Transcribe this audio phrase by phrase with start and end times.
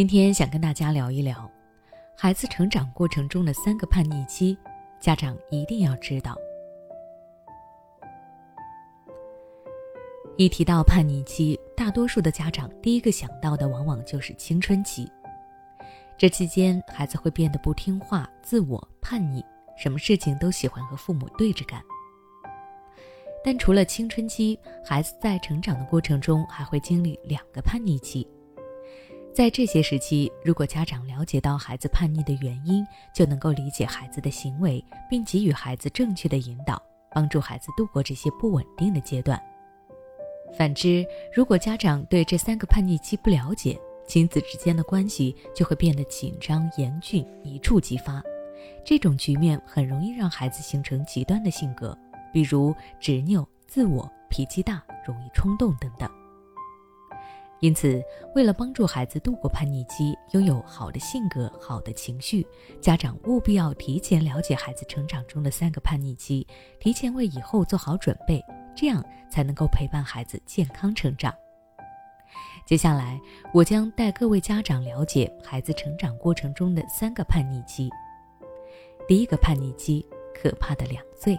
[0.00, 1.46] 今天想跟大家聊一聊，
[2.16, 4.56] 孩子成长过程中的三个叛逆期，
[4.98, 6.34] 家长一定要知道。
[10.38, 15.06] 一提到叛逆期，大多数的家长第一个想到的往往就是青春期。
[16.16, 19.44] 这期间，孩子会变得不听话、自我、叛逆，
[19.76, 21.78] 什么事情都喜欢和父母对着干。
[23.44, 28.26] 但除了青春期，孩子在成长的过程中还会经历两个叛逆期。
[29.32, 32.84] 在这些时期，如果家长了解到孩子叛逆的原因，
[33.14, 36.82] 就能够理解孩子的行为，并给予孩子正确的引导，
[37.14, 39.40] 帮助孩子度过这些不稳定的阶段。
[40.58, 48.20] 反之，如果家长对这三个叛逆期不了解，亲子之间的关系就会变得紧张严峻，一触即发。
[48.84, 51.96] 这种局面很容易让孩子形成极端的性格，
[52.32, 56.10] 比如执拗、自我、脾气大、容易冲动等等。
[57.60, 58.02] 因此，
[58.34, 62.46] 为了帮助孩子度过叛逆期，拥有好的性格、好的情绪，
[62.80, 66.46] 家长务必要提前了解孩子成长中的三个叛逆期，
[66.78, 68.42] 提前为以后做好准备，
[68.74, 71.34] 这样才能够陪伴孩子健康成长。
[72.64, 73.20] 接下来，
[73.52, 77.90] 我将带各位家长了解孩子成长过程中的三个叛逆期。
[79.06, 80.02] 第一个叛逆期，
[80.34, 81.38] 可怕的两岁。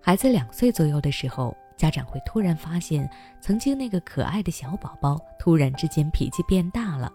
[0.00, 1.56] 孩子两岁左右的时候。
[1.78, 3.08] 家长会突然发现，
[3.40, 7.10] 曾经那个可爱的小宝宝突然之间脾气变大了，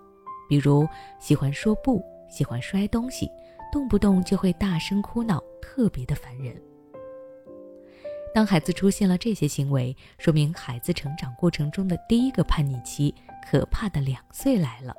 [0.49, 0.87] 比如
[1.19, 3.29] 喜欢说不，喜欢摔东西，
[3.71, 6.55] 动不动就会大声哭闹，特别的烦人。
[8.33, 13.13] 当孩子出现了这些行为，说明孩子成长过程中的第一个叛逆期——
[13.45, 14.95] 可怕的两岁来了。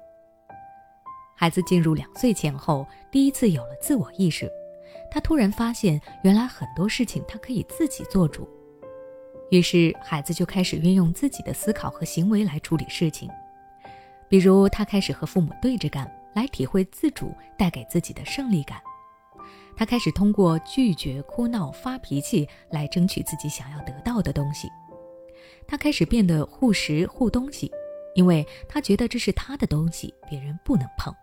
[1.34, 4.48] 孩子进入两岁前后，第一次有了自我意识，
[5.10, 8.48] 他突然发现，原来很多事情他可以自己做主。
[9.50, 13.30] 于是，孩子就开始运用自己的思考和行为来处理事情，
[14.28, 18.78] 比如他开始和父母对着干，来体会自主带给自己的胜利感；
[19.76, 24.66] 他开始通过拒绝、哭闹、发脾气来争取自己想要得到的东西；
[25.68, 27.70] 他开始变得护食护东西，
[28.16, 31.14] 因为他觉得这是他的东西，别人不能碰。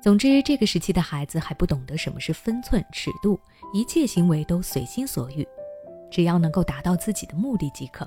[0.00, 3.38] 总之，这个时期的孩子还不懂得什么是分寸、尺度，
[3.74, 5.46] 一切行为都随心所欲。
[6.10, 8.06] 只要能够达到自己的目的即可，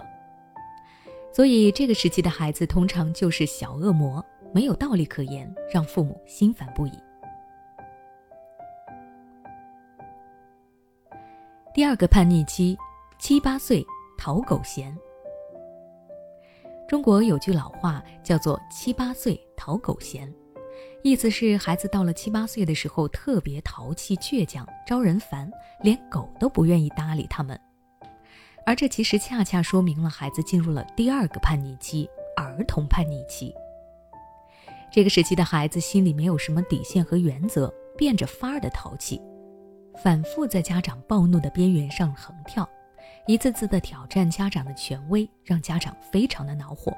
[1.34, 4.24] 所以这个时期的孩子通常就是小恶魔，
[4.54, 6.92] 没有道理可言，让父母心烦不已。
[11.74, 12.78] 第二个叛逆期，
[13.18, 13.86] 七八岁
[14.18, 14.96] 讨狗嫌。
[16.86, 20.30] 中国有句老话叫做“七八岁讨狗嫌”，
[21.02, 25.50] 意思是孩子到了七八岁的时候特别淘气倔强，招人烦，
[25.82, 27.58] 连狗都不愿意搭理他们。
[28.66, 33.54] 而这其实恰恰说明了孩子进入了第二个叛逆期——儿童叛逆期。
[34.92, 39.22] 这个时期的孩子心里没有什么底线和原则，变着法儿的淘气，
[40.04, 42.70] 反复在家长暴怒的边缘上横跳，
[43.26, 46.96] 一次次的挑战家长的权威，让家长非常的恼火。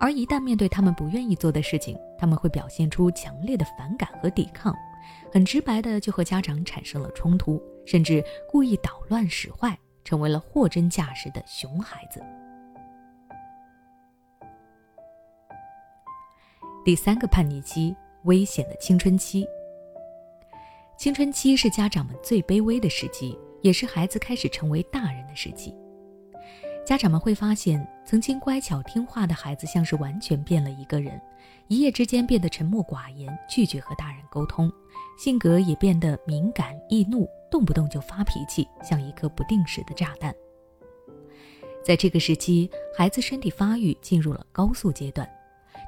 [0.00, 4.74] 而一旦面对他们不愿意做的事情，他们会表现出强烈的反感和抵抗，
[5.32, 9.78] 很直白的就和家长产生了冲突，甚至故意捣乱使坏。
[10.04, 12.22] 成为了货真价实的熊孩子。
[16.84, 19.46] 第三个叛逆期，危险的青春期。
[20.98, 25.74] 青春期是家长们最卑微的时期，也是孩子开始成为大人的时期。
[26.84, 31.18] 家长们会发现，曾经乖巧听话的孩子，像是完全变了一个人，
[31.68, 34.70] 一夜之间变得沉默寡言，拒绝和大人沟通，
[35.18, 37.26] 性格也变得敏感易怒。
[37.54, 40.34] 动不动就发脾气，像一颗不定时的炸弹。
[41.84, 45.28] 在这个时期，孩子身体发育进入了高速阶段，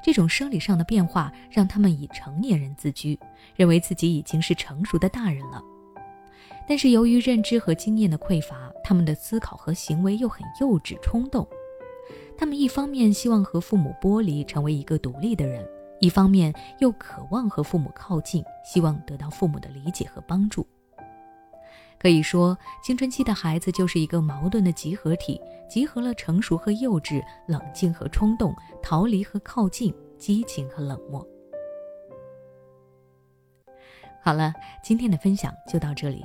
[0.01, 3.19] 这种生理上的变化让他们以成年人自居，
[3.53, 5.61] 认为自己已经是成熟的大人了。
[6.65, 11.45] 但是由于认知和经验的匮乏，他们的思考和行为又很幼稚冲动。
[12.37, 15.67] 他们一方面希望和父母剥离，成为一个独立的人，
[15.99, 20.65] 一方面又渴望和父母靠近，希望得到父母的理解和帮助。
[21.99, 31.25] 可以说，青春期的孩子就是一个矛盾的集合体，集合了成熟和幼稚、冷静和冲动、逃离和靠近、激情和冷漠。
[34.23, 34.53] 好了，
[34.83, 36.23] 今天的分享就到这里。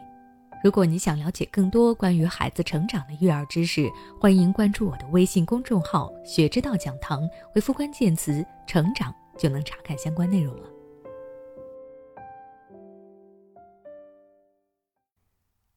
[0.62, 3.90] 如果你想了解更多关于孩子成长的育儿知识，
[4.20, 10.68] 欢迎关注我的微信公众号“学之道讲堂”，回复关键词“成长”就能查看相关内容了。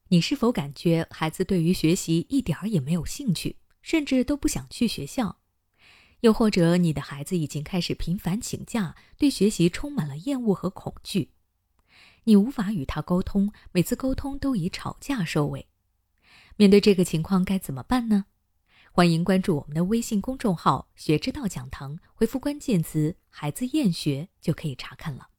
[0.09, 5.37] 你是否感觉孩子对于学习一点儿也没有兴趣，甚至都不想去学校？
[6.21, 11.31] 又或者你的孩子已经开始频繁请假，对学习充满了厌恶和恐惧，
[12.25, 15.67] 你无法与他沟通，每次沟通都以吵架收尾。
[16.55, 18.25] 面对这个情况该怎么办呢？
[18.91, 25.29] 欢迎关注我们的微信公众号“学之道讲堂”，回复关键词“孩子厌学”就可以查看了。